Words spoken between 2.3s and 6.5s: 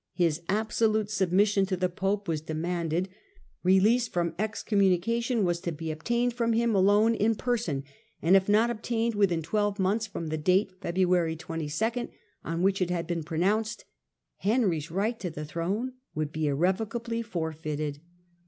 demanded; release from excommunication was to be obtained